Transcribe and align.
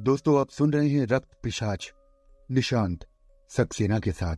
दोस्तों, 0.00 0.40
आप 0.40 0.48
सुन 0.48 0.72
रहे 0.72 0.88
हैं 0.88 1.06
रक्त 1.06 1.28
पिशाच, 1.42 1.92
निशांत, 2.50 3.06
सक्सेना 3.48 3.98
के 3.98 4.12
साथ। 4.12 4.36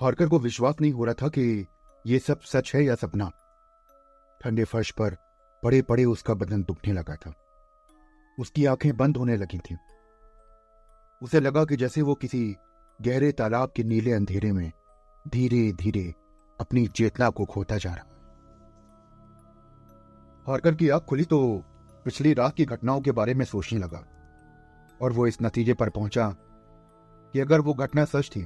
हॉर्कर 0.00 0.28
को 0.28 0.38
विश्वास 0.38 0.74
नहीं 0.80 0.92
हो 0.92 1.04
रहा 1.04 1.14
था 1.14 1.28
कि 1.28 1.66
ये 2.06 2.18
सब 2.18 2.40
सच 2.40 2.74
है 2.74 2.84
या 2.84 2.94
सपना। 2.94 3.30
ठंडे 4.42 4.64
फर्श 4.64 4.90
पर 4.90 5.16
पड़े 5.62 5.82
पड़े 5.82 6.04
उसका 6.04 6.34
बदन 6.34 6.62
दुखने 6.62 6.92
लगा 6.92 7.16
था। 7.16 7.34
उसकी 8.40 8.66
आँखें 8.66 8.96
बंद 8.96 9.16
होने 9.16 9.36
लगी 9.36 9.58
थीं। 9.58 9.76
उसे 11.22 11.40
लगा 11.40 11.64
कि 11.64 11.76
जैसे 11.76 12.02
वो 12.02 12.14
किसी 12.14 12.56
गहरे 13.02 13.32
तालाब 13.32 13.72
के 13.76 13.84
नीले 13.84 14.12
अंधेरे 14.12 14.52
में 14.52 14.72
धीरे 15.28 15.72
धीरे 15.72 16.14
अपनी 16.60 16.86
चेतना 16.86 17.28
को 17.30 17.44
खोता 17.44 17.76
जा 17.76 17.94
रहा। 17.94 18.04
हॉर्कर 20.46 20.74
की 20.74 20.88
आँख 20.88 21.02
खुली 21.02 21.24
तो 21.24 21.38
पिछली 22.04 22.32
रात 22.34 22.54
की 22.54 22.64
घटनाओं 22.64 23.00
के 23.00 23.12
बारे 23.12 23.34
में 23.34 23.44
सोचने 23.44 23.78
लगा 23.78 24.04
और 25.00 25.12
वो 25.12 25.26
इस 25.26 25.38
नतीजे 25.42 25.74
पर 25.74 25.90
पहुँचा 25.90 26.28
कि 27.34 27.40
अगर 27.40 27.60
वो 27.60 27.74
घटना 27.74 28.04
सच 28.04 28.30
थी 28.36 28.44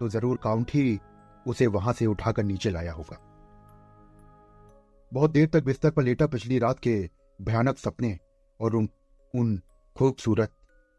तो 0.00 0.08
ज़रूर 0.08 0.38
काउंट 0.42 0.70
ही 0.70 0.98
उसे 1.46 1.66
वहाँ 1.66 1.92
से 1.92 2.06
उठाकर 2.06 2.42
नीचे 2.42 2.70
लाया 2.70 2.92
होगा। 2.92 3.18
बहुत 5.12 5.30
देर 5.30 5.48
तक 5.48 5.64
बिस्तर 5.64 5.90
पर 5.90 6.02
लेटा 6.02 6.26
पिछली 6.26 6.58
रात 6.58 6.78
के 6.78 6.98
भयानक 7.38 7.78
सपने 7.78 8.18
और 8.60 8.74
उन 8.76 8.88
उन 9.34 9.60
खूबसूरत 9.96 10.52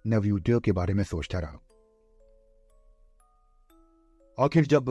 नवयुवतियों 0.05 0.59
के 0.59 0.71
बारे 0.71 0.93
में 0.93 1.03
सोचता 1.03 1.39
रहा। 1.39 1.59
आखिर 4.37 4.65
जब 4.65 4.85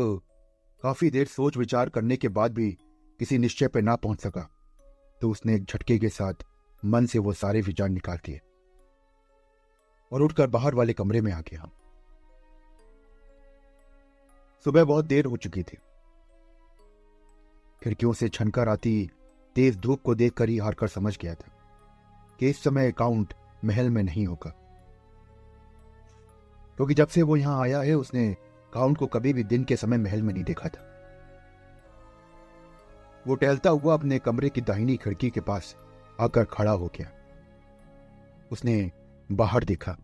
काफ़ी 0.83 1.11
देर 1.11 1.27
सोच 1.27 1.57
विचार 1.57 1.89
करने 1.89 2.17
के 2.17 2.29
बाद 2.29 2.55
भी 2.55 2.71
किसी 3.19 3.39
निश्चय 3.39 3.69
पर 3.69 3.83
ना 3.83 3.97
पहुँच 3.97 4.21
सका 4.21 4.51
तो 5.21 5.31
उसने 5.31 5.55
एक 5.55 5.65
झटके 5.65 5.99
के 5.99 6.09
साथ 6.09 6.35
मन 6.85 7.07
से 7.07 7.19
वो 7.19 7.33
सारे 7.33 7.61
विचार 7.61 7.89
निकाल 7.89 8.17
दिए 8.17 8.41
और 10.13 10.23
उठकर 10.23 10.47
बाहर 10.47 10.75
वाले 10.75 10.93
कमरे 10.93 11.21
में 11.21 11.33
आ 11.33 11.41
गया। 11.41 11.71
सुबह 14.65 14.85
बहुत 14.85 15.05
देर 15.05 15.25
हो 15.25 15.37
चुकी 15.37 15.63
थी। 15.63 15.79
खिड़कियों 17.85 18.13
से 18.13 18.29
छनकर 18.29 18.69
आती 18.69 19.11
तेज 19.55 19.77
धूप 19.77 20.03
को 20.03 20.15
देखकर 20.15 20.49
ही 20.49 20.59
हारकर 20.59 20.89
समझ 20.89 21.19
गया 21.19 21.35
था 21.35 21.53
कि 22.41 22.49
इस 22.49 22.63
समय 22.63 22.93
अकाउंट 22.93 23.35
महल 23.65 23.91
में 23.91 24.03
नहीं 24.03 24.27
होगा। 24.27 24.51
क्योंकि 26.77 26.95
तो 26.95 26.99
जब 26.99 27.09
से 27.09 27.23
वो 27.23 27.37
यहाँ 27.37 27.63
आया 27.63 27.81
है, 27.81 27.95
उसने 27.95 28.37
काउंट 28.73 28.99
को 28.99 29.07
कभी 29.07 29.33
भी 29.33 29.45
दिन 29.45 29.65
के 29.65 29.77
समय 29.77 29.99
महल 29.99 30.23
में 30.23 30.35
नहीं 30.35 30.45
देखा 30.45 30.69
था। 30.69 30.85
वो 33.27 33.35
टहलता 33.35 33.71
हुआ 33.71 33.95
अपने 33.95 34.19
कमरे 34.19 34.49
की 34.49 34.61
दाहिनी 34.61 34.97
खिड़की 34.97 35.31
के 35.31 35.41
पास 35.41 35.77
आकर 36.21 36.45
खड़ा 36.45 36.71
हो 36.71 36.87
गया। 36.87 37.11
उसने 38.53 38.91
बाहर 39.33 39.65
देखा। 39.65 39.97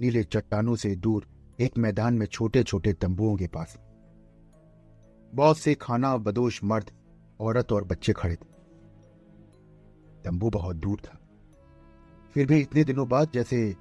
नीले 0.00 0.24
चट्टानों 0.24 0.76
से 0.76 0.96
दूर 0.96 1.26
एक 1.60 1.78
मैदान 1.78 2.14
में 2.14 2.26
छोटे 2.26 2.62
छोटे 2.62 2.92
तंबुओं 2.92 3.36
के 3.36 3.46
पास। 3.46 3.78
बहुत 5.34 5.58
से 5.58 5.74
खाना, 5.74 6.16
बदोश 6.16 6.64
मर्द, 6.64 6.90
औरत 7.40 7.72
और 7.72 7.84
बच्चे 7.84 8.12
खड़े 8.12 8.34
थे। 8.34 8.52
तंबू 10.24 10.50
बहुत 10.50 10.76
दूर 10.76 11.00
था। 11.00 11.18
फिर 12.34 12.46
भी 12.46 12.60
इतने 12.60 12.84
दिनों 12.84 13.08
बाद 13.08 13.30
जैसे 13.34 13.76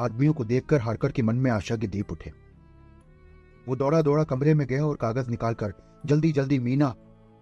आदमियों 0.00 0.32
को 0.32 0.44
देखकर 0.44 0.80
हारकर 0.80 1.12
के 1.12 1.22
मन 1.22 1.36
में 1.36 1.50
आशा 1.50 1.76
के 1.76 1.86
दीप 1.86 2.12
उठे। 2.12 2.49
वो 3.68 3.76
दौड़ा 3.76 4.02
दौड़ा 4.02 4.24
कमरे 4.24 4.54
में 4.54 4.66
गया 4.66 4.84
और 4.84 4.96
कागज़ 4.96 5.30
निकालकर 5.30 5.72
जल्दी 6.06 6.32
जल्दी 6.32 6.58
मीना 6.58 6.94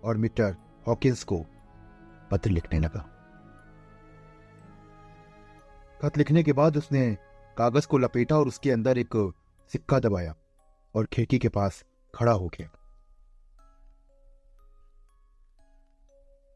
और 0.04 0.16
मिस्टर 0.16 0.56
हॉकिंस 0.88 1.24
को 1.24 1.44
पत्र 2.30 2.50
लिखने 2.50 2.78
लगा। 2.78 3.00
खत 6.02 6.18
लिखने 6.18 6.42
के 6.42 6.52
बाद 6.52 6.76
उसने 6.76 7.18
कागज़ 7.58 7.86
को 7.86 7.98
लपेटा 7.98 8.38
और 8.38 8.48
उसके 8.48 8.70
अंदर 8.70 8.98
एक 8.98 9.34
सिक्का 9.72 10.00
दबाया 10.00 10.34
और 10.94 11.06
खिड़की 11.06 11.38
के 11.38 11.48
पास 11.48 11.84
खड़ा 12.14 12.32
हो 12.32 12.48
गया। 12.48 12.70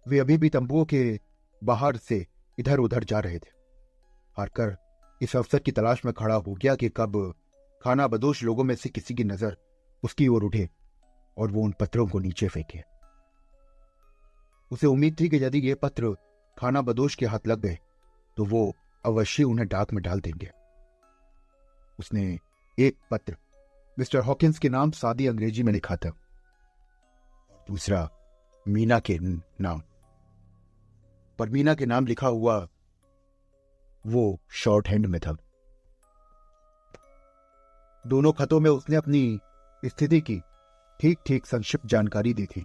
वे 0.09 0.19
अभी 0.19 0.39
भी 0.39 0.49
तंबुओं 0.49 0.85
के 0.85 1.21
बाहर 1.65 1.97
से 1.97 2.27
इधर 2.59 2.79
उधर 2.79 3.05
जा 3.05 3.19
रहे 3.19 3.39
थे। 3.39 3.51
हारकर 4.37 4.77
इस 5.23 5.37
अवसर 5.37 5.59
की 5.59 5.73
तलाश 5.73 6.05
में 6.05 6.15
खड़ा 6.15 6.35
हो 6.35 6.55
गया 6.55 6.75
कि 6.75 6.89
कब 6.89 7.35
खाना 7.83 8.07
बदोश 8.09 8.43
लोगों 8.43 8.65
में 8.65 8.75
से 8.75 8.89
किसी 8.89 9.15
की 9.15 9.25
नज़र 9.25 9.57
उसकी 10.03 10.29
ओर 10.29 10.45
उठे 10.45 10.69
और 11.37 11.51
वो 11.51 11.63
उन 11.63 11.73
पत्रों 11.81 12.07
को 12.09 12.19
नीचे 12.19 12.49
फेंके। 12.49 12.83
उसे 14.71 14.87
उम्मीद 14.87 15.17
थी 15.21 15.29
कि 15.29 15.37
यदि 15.37 15.59
ये 15.59 15.75
पत्र 15.75 16.15
खाना 16.57 16.83
बदोश 16.83 17.15
के 17.15 17.27
हाथ 17.27 17.47
लग 17.47 17.61
गए 17.61 17.79
तो 18.37 18.45
वो 18.45 18.73
अवश्य 19.05 19.45
उन्हें 19.45 19.69
डाक 19.69 19.93
में 19.93 20.03
डाल 20.03 20.21
देंगे। 20.21 20.51
उसने 21.99 22.39
एक 22.79 22.97
पत्र 23.11 23.37
मिस्टर 23.97 24.21
हॉकिंस 24.21 24.59
के 24.59 24.69
नाम 24.69 24.91
सादी 24.93 25.27
अंग्रेज़ी 25.27 25.63
में 25.63 25.73
लिखा 25.73 25.97
था 25.97 26.11
दूसरा 27.67 28.09
मीना 28.67 28.99
के 29.01 29.19
नाम। 29.21 29.83
पर 31.39 31.49
मीना 31.49 31.75
के 31.75 31.87
नाम 31.87 32.07
लिखा 32.07 32.27
हुआ 32.29 32.57
वो 34.05 34.39
शॉर्ट 34.55 34.89
हैंड 34.89 35.07
में 35.07 35.21
था। 35.21 35.37
दोनों 38.05 38.33
खतों 38.33 38.59
में 38.61 38.71
उसने 38.71 38.97
अपनी 38.97 39.41
स्थिति 39.83 40.21
की। 40.21 40.41
ठीक 41.01 41.19
ठीक, 41.27 41.47
संक्षिप्त 41.47 41.87
जानकारी 41.87 42.35
दी 42.35 42.47
थी 42.47 42.65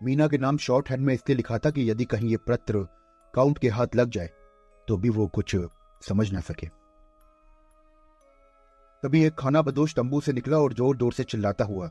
मीना 0.00 0.26
के 0.28 0.38
नाम 0.38 0.56
शॉर्ट 0.58 0.90
हैंड 0.90 1.04
में 1.06 1.12
इसलिए 1.14 1.36
लिखा 1.36 1.58
था 1.58 1.70
कि 1.70 1.90
यदि 1.90 2.04
कहीं 2.06 2.28
ये 2.30 2.36
पत्र 2.48 2.86
काउंट 3.34 3.58
के 3.58 3.68
हाथ 3.68 3.96
लग 3.96 4.10
जाए 4.10 4.30
तो 4.88 4.96
भी 4.96 5.08
वो 5.10 5.26
कुछ 5.28 5.56
समझ 6.02 6.30
ना 6.32 6.40
सके। 6.40 6.66
तभी 9.02 9.24
एक 9.24 9.34
खाना 9.34 9.62
बदोश 9.62 9.94
तंबू 9.94 10.20
से 10.20 10.32
निकला 10.32 10.58
और 10.58 10.72
ज़ोर 10.74 10.96
ज़ोर 10.96 11.12
से 11.12 11.24
चिल्लाता 11.24 11.64
हुआ 11.64 11.90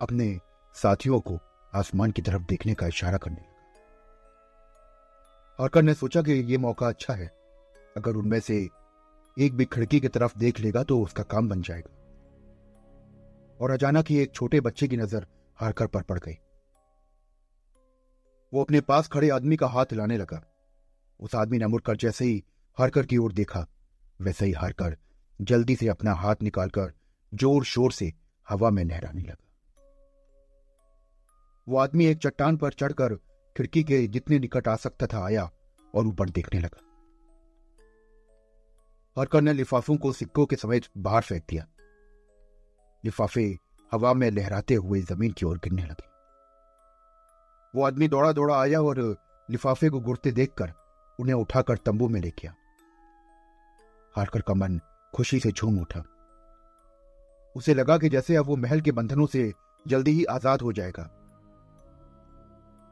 अपने 0.00 0.38
साथियों 0.76 1.20
को 1.20 1.38
आसमान 1.72 2.10
की 2.10 2.22
तरफ़ 2.22 2.42
देखने 2.44 2.74
का 2.74 2.86
इशारा 2.86 3.18
करने 3.18 3.36
लगा। 3.36 3.52
हरकर 5.58 5.82
ने 5.82 5.94
सोचा 5.94 6.22
कि 6.22 6.32
यह 6.32 6.58
मौका 6.58 6.88
अच्छा 6.88 7.14
है, 7.14 7.26
अगर 7.96 8.16
उनमें 8.16 8.40
से 8.40 8.68
एक 9.36 9.54
भी 9.54 9.64
खिड़की 9.64 10.00
की 10.00 10.08
तरफ़ 10.08 10.38
देख 10.38 10.60
लेगा 10.60 10.82
तो 10.82 11.00
उसका 11.02 11.22
काम 11.24 11.48
बन 11.48 11.62
जाएगा। 11.62 11.90
और 13.60 13.70
अचानक 13.70 14.08
ही 14.08 14.18
एक 14.18 14.34
छोटे 14.34 14.60
बच्चे 14.60 14.88
की 14.88 14.96
नज़र 14.96 15.26
हारकर 15.58 15.86
पर 15.86 16.02
पड़ 16.02 16.18
गई। 16.18 16.34
वो 18.52 18.62
अपने 18.62 18.80
पास 18.80 19.08
खड़े 19.08 19.28
आदमी 19.30 19.56
का 19.56 19.66
हाथ 19.66 19.92
हिलाने 19.92 20.16
लगा। 20.16 20.42
उस 21.20 21.34
आदमी 21.34 21.58
ने 21.58 21.66
मुड़कर 21.66 21.96
जैसे 21.96 22.24
ही 22.24 22.42
हारकर 22.78 23.06
की 23.06 23.16
ओर 23.16 23.32
देखा, 23.32 23.66
वैसे 24.20 24.46
ही 24.46 24.52
हारकर 24.52 24.96
जल्दी 25.40 25.76
से 25.76 25.88
अपना 25.88 26.12
हाथ 26.14 26.42
निकालकर 26.42 26.92
ज़ोर 27.32 27.64
शोर 27.64 27.92
से 27.92 28.12
हवा 28.48 28.70
में 28.70 28.84
लहराने 28.84 29.22
लगा। 29.22 29.42
वो 31.66 31.78
आदमी 31.78 32.06
एक 32.06 32.18
चट्टान 32.18 32.56
पर 32.56 32.72
चढ़कर 32.72 33.14
खिड़की 33.56 33.82
के 33.84 34.06
जितने 34.06 34.38
निकट 34.38 34.68
आ 34.68 34.76
सकता 34.76 35.06
था 35.06 35.24
आया 35.26 35.50
और 35.94 36.06
ऊपर 36.06 36.30
देखने 36.30 36.60
लगा। 36.60 36.80
हरकर 39.16 39.40
ने 39.40 39.52
लिफाफों 39.52 39.96
को 39.96 40.12
सिक्कों 40.12 40.46
के 40.46 40.56
समेत 40.56 40.84
बाहर 40.98 41.22
फेंक 41.22 41.42
दिया। 41.48 41.66
लिफाफे 43.04 43.58
हवा 43.92 44.12
में 44.14 44.30
लहराते 44.30 44.74
हुए 44.74 45.00
ज़मीन 45.00 45.32
की 45.32 45.46
ओर 45.46 45.58
गिरने 45.58 45.82
लगे। 45.82 46.08
वो 47.74 47.84
आदमी 47.84 48.08
दौड़ा 48.08 48.32
दौड़ा 48.32 48.60
आया 48.60 48.80
और 48.80 48.98
लिफाफे 49.50 49.88
को 49.90 50.00
गुड़ते 50.00 50.32
देखकर 50.32 50.72
उन्हें 51.18 51.34
उठाकर 51.34 51.76
तंबू 51.76 52.08
में 52.08 52.20
ले 52.20 52.30
गया 52.30 52.54
हारकर 54.14 54.40
का 54.40 54.54
मन 54.54 54.80
खुशी 55.14 55.40
से 55.40 55.52
झूम 55.52 55.80
उठा। 55.80 56.02
उसे 57.56 57.74
लगा 57.74 57.98
कि 57.98 58.08
जैसे 58.08 58.36
अब 58.36 58.46
वो 58.46 58.56
महल 58.56 58.80
के 58.80 58.92
बंधनों 58.92 59.26
से 59.26 59.52
जल्दी 59.86 60.10
ही 60.10 60.24
आज़ाद 60.24 60.62
हो 60.62 60.72
जाएगा। 60.72 61.02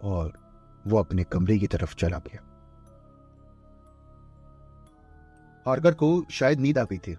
और 0.03 0.33
वो 0.87 0.99
अपने 0.99 1.25
कमरे 1.25 1.59
की 1.59 1.67
तरफ़ 1.67 1.95
चला 1.95 2.19
गया। 2.19 2.52
हारगर 5.67 5.95
को 5.95 6.09
शायद 6.31 6.61
नींद 6.61 6.79
आ 6.79 6.85
गई 6.85 6.99
थी, 6.99 7.15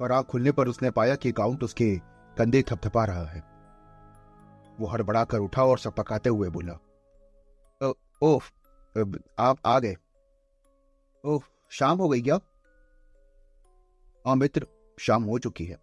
और 0.00 0.12
आँख 0.12 0.26
खुलने 0.26 0.52
पर 0.52 0.68
उसने 0.68 0.90
पाया 0.90 1.14
कि 1.14 1.32
काउंट 1.32 1.62
उसके 1.64 1.96
कंधे 2.36 2.62
थपथपा 2.62 3.04
रहा 3.04 3.24
है। 3.24 3.42
वो 4.80 4.86
हड़बड़ाकर 4.86 5.38
उठा 5.38 5.64
और 5.64 5.78
सपकाते 5.78 6.30
हुए 6.30 6.48
बोला 6.48 6.72
ओह 8.22 8.42
आप 9.38 9.58
आ 9.66 9.78
गए। 9.78 9.96
ओह, 11.24 11.42
शाम 11.70 11.98
हो 11.98 12.08
गई 12.08 12.22
क्या? 12.22 12.38
हाँ 14.24 14.34
मित्र, 14.36 14.66
शाम 14.98 15.24
हो 15.24 15.38
चुकी 15.38 15.64
है। 15.64 15.78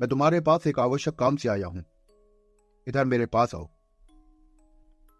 मैं 0.00 0.08
तुम्हारे 0.08 0.40
पास 0.40 0.66
एक 0.66 0.78
आवश्यक 0.78 1.14
काम 1.14 1.36
से 1.36 1.48
आया 1.48 1.66
हूँ। 1.66 1.84
इधर 2.86 3.04
मेरे 3.04 3.26
पास 3.26 3.54
आओ। 3.54 3.68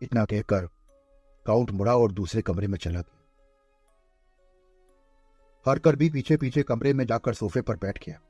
इतना 0.00 0.25
कहकर 0.25 0.69
काउंट 1.46 1.70
मुड़ा 1.70 1.96
और 1.96 2.12
दूसरे 2.12 2.43
कमरे 2.43 2.66
में 2.66 2.78
चला 2.78 3.00
गया। 3.00 3.24
हरकर 5.69 5.96
भी 5.96 6.11
पीछे 6.11 6.37
पीछे 6.37 6.62
कमरे 6.62 6.93
में 6.93 7.06
जाकर 7.06 7.34
सोफे 7.34 7.61
पर 7.61 7.76
बैठ 7.76 8.06
गया। 8.06 8.20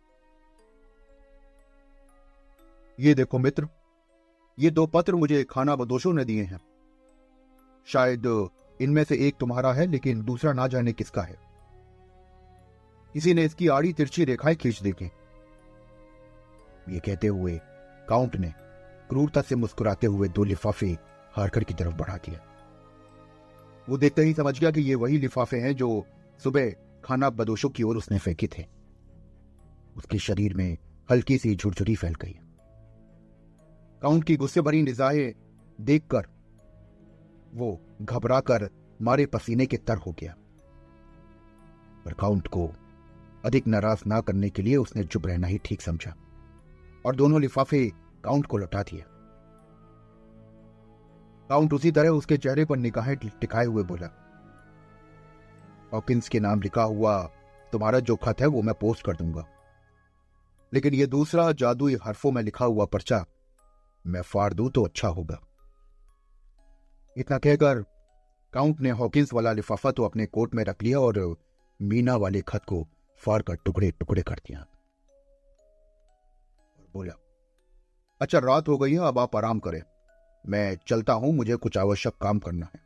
ये 3.00 3.14
देखो 3.14 3.38
मित्र, 3.38 3.68
ये 4.58 4.70
दो 4.70 4.86
पत्र 4.86 5.14
मुझे 5.14 5.44
खाना 5.44 5.76
बदोशों 5.76 6.12
ने 6.12 6.24
दिए 6.24 6.42
हैं। 6.42 6.60
शायद 7.86 8.48
इनमें 8.80 9.04
से 9.04 9.28
एक 9.28 9.36
तुम्हारा 9.40 9.72
है, 9.72 9.86
लेकिन 9.86 10.22
दूसरा 10.24 10.52
ना 10.52 10.66
जाने 10.66 10.92
किसका 10.92 11.22
है। 11.22 11.38
किसी 13.12 13.34
ने 13.34 13.44
इसकी 13.44 13.68
आड़ी 13.68 13.92
तिरछी 13.92 14.24
रेखाएँ 14.24 14.56
खींच 14.56 14.82
देखी। 14.82 15.04
ये 16.88 17.00
कहते 17.00 17.26
हुए 17.26 17.60
काउंट 18.08 18.36
ने 18.36 18.52
क्रूरता 19.08 19.40
से 19.40 19.56
मुस्कुराते 19.56 20.06
हुए 20.06 20.28
दो 20.28 20.44
लिफाफे 20.44 20.96
हारकर 21.32 21.64
की 21.64 21.74
तरफ़ 21.74 21.94
बढ़ा 21.94 22.16
दिया। 22.16 22.40
वो 23.88 23.98
देखते 23.98 24.22
ही 24.22 24.34
समझ 24.34 24.60
गया 24.60 24.70
कि 24.70 24.80
ये 24.80 24.94
वही 24.94 25.18
लिफाफे 25.18 25.56
हैं 25.56 25.76
जो 25.76 26.04
सुबह 26.42 26.72
खाना 27.04 27.30
बदोशों 27.30 27.70
की 27.70 27.82
ओर 27.82 27.96
उसने 27.96 28.18
फेंके 28.18 28.46
थे। 28.46 28.64
उसके 29.96 30.18
शरीर 30.18 30.54
में 30.54 30.76
हल्की 31.10 31.38
सी 31.38 31.54
झुरझुरी 31.56 31.94
फैल 31.94 32.14
गई। 32.14 32.38
काउंट 34.02 34.24
की 34.24 34.36
गुस्से 34.36 34.60
भरी 34.60 34.82
निजाहें 34.82 35.32
देखकर 35.80 36.26
वो 37.54 37.80
घबराकर 38.02 38.68
मारे 39.02 39.26
पसीने 39.26 39.66
के 39.66 39.76
तर 39.76 39.96
हो 39.96 40.12
गया। 40.12 40.34
पर 42.04 42.12
काउंट 42.12 42.48
को 42.48 42.66
अधिक 43.44 43.66
नाराज़ 43.66 44.02
ना 44.06 44.20
करने 44.20 44.50
के 44.50 44.62
लिए 44.62 44.76
उसने 44.76 45.04
चुप 45.04 45.26
रहना 45.26 45.46
ही 45.46 45.58
ठीक 45.64 45.80
समझा 45.80 46.14
और 47.06 47.16
दोनों 47.16 47.40
लिफाफे 47.40 47.88
काउंट 48.24 48.46
को 48.46 48.58
लौटा 48.58 48.82
दिया 48.82 49.04
काउंट 51.50 51.72
उसी 51.72 51.90
तरह 51.90 52.08
उसके 52.08 52.36
चेहरे 52.36 52.64
पर 52.64 52.76
निगाहें 52.76 53.16
टिकाए 53.16 53.66
हुए 53.66 53.82
बोला 53.82 54.23
हॉकिंस 55.94 56.28
के 56.28 56.40
नाम 56.40 56.62
लिखा 56.62 56.82
हुआ 56.82 57.22
तुम्हारा 57.72 57.98
जो 58.00 58.16
खत 58.16 58.40
है 58.40 58.46
वो 58.46 58.62
मैं 58.62 58.74
पोस्ट 58.74 59.04
कर 59.06 59.16
दूँगा। 59.16 59.44
लेकिन 60.72 60.94
ये 60.94 61.06
दूसरा 61.06 61.50
जादुई 61.52 61.96
हरफों 62.04 62.30
में 62.32 62.42
लिखा 62.42 62.64
हुआ 62.64 62.84
पर्चा 62.84 63.24
मैं 64.04 64.22
फाड़ 64.22 64.52
दू 64.54 64.68
तो 64.68 64.84
अच्छा 64.84 65.08
होगा। 65.08 65.38
इतना 67.16 67.38
कहकर 67.38 67.84
काउंट 68.52 68.80
ने 68.80 68.90
हॉकिंस 68.90 69.32
वाला 69.32 69.52
लिफाफा 69.52 69.90
तो 69.90 70.04
अपने 70.04 70.26
कोट 70.26 70.54
में 70.54 70.64
रख 70.64 70.82
लिया 70.82 71.00
और 71.00 71.36
मीना 71.80 72.16
वाले 72.16 72.40
खत 72.40 72.64
को 72.64 72.86
फाड़ 73.22 73.40
कर 73.42 73.56
टुकड़े 73.56 73.90
टुकड़े 73.90 74.22
कर 74.22 74.40
दिया। 74.46 74.66
बोला 76.94 77.12
अच्छा 78.20 78.38
रात 78.38 78.68
हो 78.68 78.78
गई 78.78 78.92
है, 78.92 78.98
अब 78.98 79.18
आप 79.18 79.36
आराम 79.36 79.58
करें। 79.58 79.82
मैं 80.44 80.76
चलता 80.88 81.12
हूँ, 81.12 81.32
मुझे 81.32 81.56
कुछ 81.56 81.78
आवश्यक 81.78 82.14
काम 82.20 82.38
करना 82.38 82.66
है। 82.66 82.83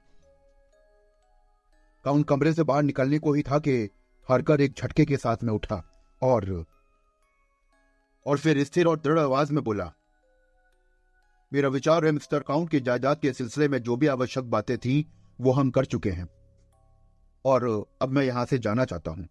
काउंट 2.05 2.29
कमरे 2.29 2.53
से 2.53 2.63
बाहर 2.63 2.83
निकलने 2.83 3.19
को 3.19 3.33
ही 3.33 3.43
था 3.43 3.59
कि 3.59 3.91
हरकर 4.31 4.61
एक 4.61 4.73
झटके 4.73 5.05
के 5.05 5.17
साथ 5.17 5.37
में 5.43 5.53
उठा 5.53 5.91
और 6.23 6.65
और 8.27 8.39
फिर 8.39 8.65
स्थिर 8.65 8.87
और 8.87 8.99
दृढ़ 8.99 9.19
आवाज़ 9.19 9.53
में 9.53 9.65
बोला, 9.65 9.93
मेरा 11.53 11.69
विचार 11.69 12.05
है, 12.05 12.13
मिस्टर 12.13 12.41
काउंट, 12.41 12.71
की 12.71 12.81
जायदाद 12.81 13.19
के 13.19 13.33
सिलसिले 13.33 13.69
में 13.69 13.83
जो 13.83 13.97
भी 13.97 14.07
आवश्यक 14.07 14.51
बातें 14.51 14.79
थी, 14.79 15.13
वो 15.41 15.53
हम 15.53 15.71
कर 15.71 15.85
चुके 15.85 16.11
हैं। 16.11 16.29
और 17.45 17.87
अब 18.03 18.09
मैं 18.09 18.23
यहाँ 18.23 18.45
से 18.45 18.59
जाना 18.59 18.85
चाहता 18.85 19.11
हूँ। 19.11 19.29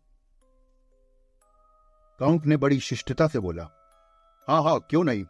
काउंट 2.20 2.46
ने 2.46 2.58
बड़ी 2.58 2.80
शिष्टता 2.80 3.28
से 3.28 3.40
बोला 3.40 3.64
हाँ 4.48 4.64
हाँ 4.64 4.80
क्यों 4.80 5.04
नहीं? 5.04 5.24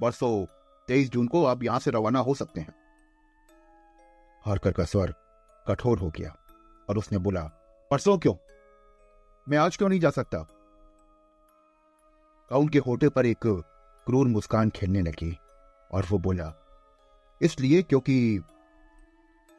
परसों 0.00 0.46
तेईस 0.88 1.10
जून 1.10 1.26
को 1.26 1.44
आप 1.44 1.62
यहाँ 1.62 1.78
से 1.78 1.90
रवाना 1.90 2.18
हो 2.18 2.34
सकते 2.34 2.60
हैं। 2.60 2.74
हरकर 4.44 4.72
का 4.72 4.84
स्वर 4.84 5.14
कठोर 5.68 5.98
हो 5.98 6.10
गया। 6.10 6.36
और 6.88 6.98
उसने 6.98 7.18
बोला 7.18 7.42
परसों 7.90 8.18
क्यों? 8.18 8.34
मैं 9.46 9.58
आज 9.58 9.76
क्यों 9.76 9.88
नहीं 9.88 10.00
जा 10.00 10.10
सकता? 10.10 10.38
काउंट 12.50 12.70
के 12.70 12.78
होटे 12.78 13.08
पर 13.08 13.26
एक 13.26 13.46
क्रूर 14.06 14.26
मुस्कान 14.26 14.70
खेलने 14.70 15.02
लगी 15.02 15.38
और 15.92 16.06
वो 16.10 16.18
बोला, 16.18 16.52
इसलिए 17.42 17.82
क्योंकि 17.82 18.40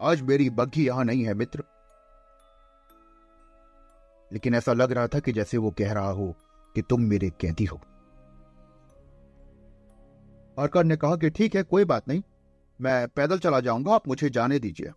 आज 0.02 0.22
मेरी 0.22 0.50
बग्घी 0.50 0.86
यहाँ 0.88 1.06
नहीं 1.06 1.24
है, 1.24 1.34
मित्र। 1.34 1.64
लेकिन 4.32 4.56
ऐसा 4.56 4.74
लग 4.74 4.92
रहा 4.92 5.08
था 5.08 5.20
कि 5.20 5.32
जैसे 5.32 5.58
वो 5.58 5.72
कह 5.72 5.94
रहा 5.94 6.10
हो 6.10 6.36
कि 6.76 6.82
तुम 6.82 7.02
मेरे 7.02 7.30
कैदी 7.30 7.66
हो। 7.66 7.78
हरकर 10.60 10.84
ने 10.84 10.98
कहा 10.98 11.16
कि, 11.16 11.30
ठीक 11.30 11.56
है, 11.56 11.64
कोई 11.64 11.86
बात 11.86 12.08
नहीं। 12.08 12.22
मैं 12.82 13.08
पैदल 13.08 13.40
चला 13.40 13.60
जाऊँगा, 13.60 13.94
आप 13.94 14.08
मुझे 14.08 14.30
जाने 14.30 14.60
दीजिए। 14.60 14.92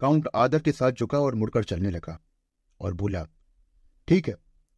काउंट 0.00 0.28
आदर 0.34 0.58
के 0.58 0.72
साथ 0.72 0.92
झुका 0.92 1.18
और 1.18 1.34
मुड़कर 1.34 1.64
चलने 1.64 1.90
लगा 1.90 2.18
और 2.80 2.94
बोला, 2.94 3.26
ठीक 4.08 4.28
है, 4.28 4.34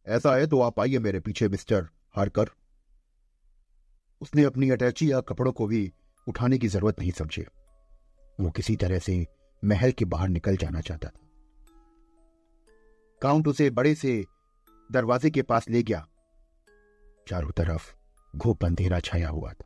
ऐसा 0.07 0.35
है 0.35 0.47
तो 0.47 0.61
आप 0.61 0.79
आइए 0.79 0.99
मेरे 0.99 1.19
पीछे, 1.19 1.47
मिस्टर 1.47 1.87
हारकर। 2.15 2.49
उसने 4.21 4.43
अपनी 4.43 4.69
अटैची 4.69 5.11
या 5.11 5.21
कपड़ों 5.21 5.51
को 5.51 5.67
भी 5.67 5.93
उठाने 6.27 6.57
की 6.57 6.67
ज़रूरत 6.67 6.99
नहीं 6.99 7.11
समझी। 7.11 7.41
वो 8.39 8.49
किसी 8.49 8.75
तरह 8.75 8.99
से 8.99 9.27
महल 9.65 9.91
के 9.91 10.05
बाहर 10.05 10.29
निकल 10.29 10.57
जाना 10.57 10.81
चाहता 10.81 11.07
था। 11.07 11.19
काउंट 13.21 13.47
उसे 13.47 13.69
बड़े 13.69 13.95
से 13.95 14.25
दरवाजे 14.91 15.29
के 15.29 15.41
पास 15.41 15.69
ले 15.69 15.83
गया। 15.83 16.07
चारों 17.27 17.51
तरफ़ 17.51 17.93
घोप 18.37 18.65
अंधेरा 18.65 18.99
छाया 18.99 19.29
हुआ 19.29 19.51
था। 19.53 19.65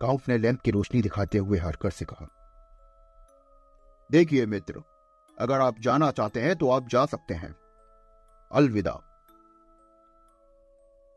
काउंट 0.00 0.28
ने 0.28 0.38
लैंप 0.38 0.60
की 0.60 0.70
रोशनी 0.70 1.02
दिखाते 1.02 1.38
हुए 1.38 1.58
हारकर 1.58 1.90
से 1.90 2.04
कहा 2.04 2.39
देखिए 4.10 4.46
मित्र, 4.46 4.82
अगर 5.38 5.60
आप 5.60 5.78
जाना 5.80 6.10
चाहते 6.10 6.40
हैं 6.40 6.56
तो 6.56 6.70
आप 6.70 6.88
जा 6.88 7.06
सकते 7.06 7.34
हैं। 7.34 7.56
अलविदा। 8.52 9.00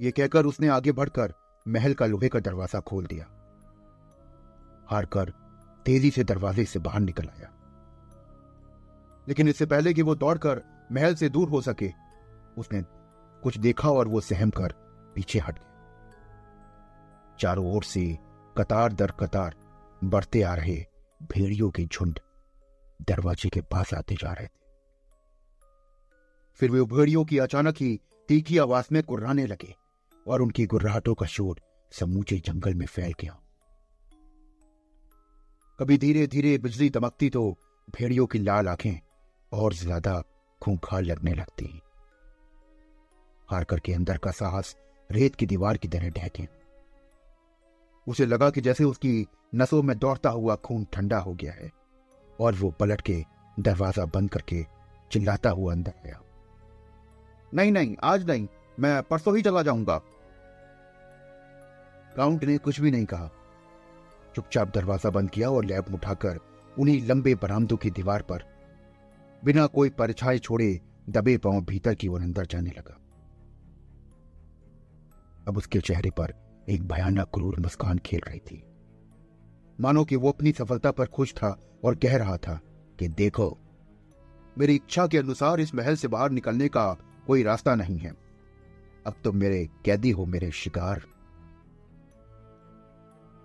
ये 0.01 0.12
कहकर 0.12 0.45
उसने 0.45 0.68
आगे 0.68 0.92
बढ़कर 0.92 1.34
महल 1.68 1.94
का 1.94 2.06
लोहे 2.06 2.30
का 2.30 2.40
दरवाज़ा 2.40 2.80
खोल 2.80 3.06
दिया। 3.06 3.25
हारकर 4.90 5.34
तेज़ी 5.86 6.12
से 6.12 6.24
दरवाजे 6.24 6.66
से 6.66 6.80
बाहर 6.80 7.00
निकल 7.00 7.25
आया। 7.25 7.50
लेकिन 9.28 9.48
इससे 9.48 9.66
पहले 9.66 9.94
कि 9.94 10.01
वो 10.01 10.16
दौड़कर 10.16 10.62
महल 10.92 11.16
से 11.16 11.30
दूर 11.30 11.50
हो 11.50 11.62
सके, 11.62 11.92
उसने 12.57 12.84
कुछ 13.44 13.57
देखा 13.57 13.90
और 13.90 14.07
वो 14.07 14.22
सहम 14.22 14.50
कर 14.50 14.74
पीछे 15.16 15.40
हट 15.40 15.60
गया। 15.60 15.69
चारों 17.40 17.75
ओर 17.75 17.84
से 17.84 18.19
कतार 18.57 18.94
दर 18.94 19.12
कतार 19.12 19.56
बढ़ते 20.04 20.42
आ 20.42 20.54
रहे 20.54 20.86
भेड़ियों 21.24 21.69
के 21.69 21.86
झुंड। 21.86 22.19
दरवाजे 23.09 23.50
के 23.50 23.61
पास 23.61 23.94
आते 23.94 24.15
जा 24.15 24.31
रहे 24.33 24.47
थे। 24.47 24.61
फिर 26.59 26.71
वे 26.71 26.81
भेड़ियों 26.88 27.23
की 27.25 27.38
अचानक 27.38 27.77
ही 27.77 28.00
तीखी 28.29 28.57
आवाज़ 28.57 28.88
में 28.91 29.01
कुर्राने 29.03 29.45
लगे 29.47 29.73
और 30.25 30.42
उनकी 30.42 30.66
गुर्राहटों 30.66 31.13
का 31.13 31.25
शोर 31.25 31.61
समूचे 31.92 32.37
जंगल 32.37 32.73
में 32.73 32.85
फैल 32.85 33.13
गया। 33.21 33.39
कभी 35.80 35.97
धीरे 35.97 36.28
धीरे 36.28 36.57
बिजली 36.57 36.89
दमकती 36.89 37.30
तो 37.30 37.49
भेड़ियों 37.87 38.25
की 38.25 38.39
लाल 38.39 38.68
आँखें 38.68 38.99
और 39.51 39.73
ज़्यादा 39.73 40.21
खूंखार 40.61 41.04
लगने 41.04 41.33
लगती 41.33 41.66
हारकर 43.49 43.80
के 43.80 43.94
अंदर 43.94 44.18
का 44.18 44.31
साहस 44.31 44.75
रेत 45.09 45.35
की 45.35 45.45
दीवार 45.45 45.78
की 45.78 45.87
तरह 45.87 46.09
ढहके 46.09 46.47
उसे 48.07 48.25
लगा 48.25 48.49
कि 48.49 48.61
जैसे 48.61 48.83
उसकी 48.83 49.25
नसों 49.56 49.81
में 49.83 49.97
दौड़ता 49.99 50.30
हुआ 50.30 50.56
खून 50.56 50.85
ठंडा 50.94 51.18
हो 51.18 51.33
गया 51.33 51.54
है। 51.54 51.71
और 52.42 52.56
वो 52.56 52.69
पलट 52.71 53.02
के 53.02 53.23
दरवाज़ा 53.59 54.06
बंद 54.06 54.30
करके 54.30 54.66
चिल्लाता 55.11 55.49
हुआ 55.49 55.73
अंदर 55.73 55.94
गया 56.06 56.19
नहीं 57.54 57.71
नहीं, 57.71 57.95
आज 58.04 58.25
नहीं, 58.30 58.47
मैं 58.80 59.02
परसों 59.04 59.35
ही 59.37 59.42
चला 59.42 59.61
जाऊँगा। 59.61 59.97
काउंट 62.16 62.44
ने 62.44 62.57
कुछ 62.57 62.80
भी 62.81 62.92
नहीं 62.92 63.06
कहा। 63.06 63.30
चुपचाप 64.35 64.71
दरवाज़ा 64.73 65.09
बंद 65.09 65.30
किया 65.30 65.49
और 65.49 65.66
लैब 65.66 65.94
उठाकर 65.94 66.40
उन्हीं 66.80 67.02
लंबे 67.07 67.35
बरामदों 67.35 67.78
की 67.78 67.90
दीवार 67.92 68.21
पर 68.21 68.44
बिना 69.44 69.66
कोई 69.68 69.90
परछाई 69.90 70.40
छोड़े 70.40 70.80
दबे 71.09 71.37
पाँव 71.37 71.61
भीतर 71.61 71.95
की 71.95 72.07
ओर 72.07 72.21
अंदर 72.21 72.45
जाने 72.45 72.69
लगा। 72.69 72.99
अब 75.47 75.57
उसके 75.57 75.80
चेहरे 75.80 76.09
पर 76.09 76.33
एक 76.69 76.87
भयानक 76.87 77.30
क्रूर 77.33 77.59
मुस्कान 77.59 77.97
खेल 77.97 78.21
रही 78.28 78.40
थी। 78.40 78.63
मानो 79.83 80.06
कि 80.06 80.16
वो 80.16 80.31
अपनी 80.31 80.52
सफलता 80.52 80.92
पर 80.92 81.06
खुश 81.06 81.33
था 81.33 81.59
और 81.83 81.95
कह 81.95 82.18
रहा 82.18 82.37
था 82.37 82.61
कि 82.99 83.07
देखो, 83.07 83.57
मेरी 84.57 84.75
इच्छा 84.75 85.07
के 85.07 85.18
अनुसार 85.18 85.59
इस 85.59 85.75
महल 85.75 85.95
से 85.95 86.07
बाहर 86.07 86.30
निकलने 86.30 86.68
का 86.68 86.97
कोई 87.28 87.44
रास्ता 87.44 87.75
नहीं 87.75 87.97
है। 87.97 88.09
अब 88.09 89.13
तुम 89.13 89.21
तो 89.23 89.31
मेरे 89.31 89.69
कैदी 89.85 90.11
हो, 90.11 90.25
मेरे 90.25 90.52
शिकार। 90.52 91.02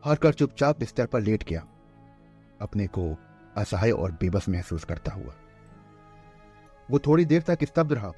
हारकर 0.05 0.35
चुपचाप 0.35 0.79
बिस्तर 0.79 1.07
पर 1.07 1.21
लेट 1.21 1.45
गया। 1.45 1.67
अपने 2.61 2.87
को 2.87 3.17
असहाय 3.57 3.91
और 3.91 4.13
बेबस 4.13 4.49
महसूस 4.49 4.85
करता 4.85 5.13
हुआ। 5.13 5.35
वो 6.91 6.99
थोड़ी 6.99 7.25
देर 7.25 7.43
तक 7.43 7.59
स्तब्ध 7.65 7.93
रहा, 7.93 8.09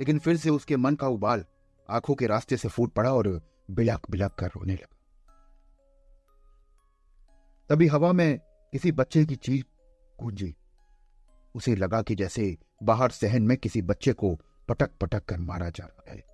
लेकिन 0.00 0.18
फिर 0.18 0.36
से 0.36 0.50
उसके 0.50 0.76
मन 0.76 0.94
का 0.94 1.08
उबाल 1.08 1.44
आँखों 1.90 2.14
के 2.14 2.26
रास्ते 2.26 2.56
से 2.56 2.68
फूट 2.68 2.92
पड़ा 2.92 3.14
और 3.14 3.42
बिलक 3.70 4.00
बिलक 4.10 4.32
कर 4.32 4.46
रोने 4.46 4.74
लगा। 4.74 4.99
तभी 7.70 7.86
हवा 7.86 8.12
में 8.12 8.38
किसी 8.72 8.92
बच्चे 8.92 9.24
की 9.24 9.36
चीख 9.36 9.64
गूंजी। 10.22 10.54
उसे 11.54 11.74
लगा 11.76 12.02
कि 12.02 12.14
जैसे 12.14 12.56
बाहर 12.82 13.10
सहन 13.10 13.42
में 13.42 13.56
किसी 13.56 13.82
बच्चे 13.82 14.12
को 14.12 14.34
पटक 14.68 14.90
पटक 15.00 15.24
कर 15.24 15.38
मारा 15.38 15.70
जा 15.70 15.84
रहा 15.84 16.12
है। 16.12 16.24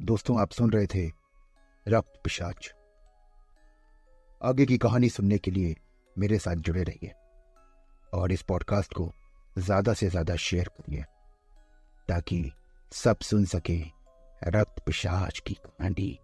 दोस्तों, 0.00 0.40
आप 0.40 0.50
सुन 0.50 0.70
रहे 0.70 0.86
थे 0.86 1.06
रक्त 1.88 2.20
पिशाच। 2.24 2.72
आगे 4.42 4.66
की 4.66 4.78
कहानी 4.78 5.08
सुनने 5.08 5.38
के 5.38 5.50
लिए 5.50 5.76
मेरे 6.18 6.38
साथ 6.38 6.56
जुड़े 6.56 6.82
रहिए 6.82 7.12
और 8.12 8.32
इस 8.32 8.42
पॉडकास्ट 8.42 8.94
को 8.94 9.12
ज़्यादा 9.58 9.94
से 9.94 10.08
ज़्यादा 10.08 10.36
शेयर 10.36 10.68
करिए 10.68 11.02
ताकि 12.08 12.52
सब 12.92 13.18
सुन 13.18 13.44
सके 13.44 13.97
रक्त 14.46 14.78
पिशाच 14.86 15.38
की 15.38 15.54
कहानी 15.54 16.18